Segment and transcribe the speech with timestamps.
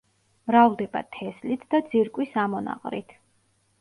[0.51, 3.15] მრავლდება თესლით და ძირკვის ამონაყრით.